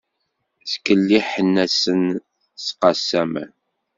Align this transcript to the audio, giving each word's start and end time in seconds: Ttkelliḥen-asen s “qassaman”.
Ttkelliḥen-asen 0.61 2.03
s 2.65 2.67
“qassaman”. 2.79 3.51